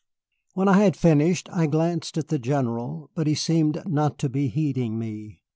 [0.55, 4.47] When I had finished I glanced at the General, but he seemed not to be
[4.47, 5.43] heeding me.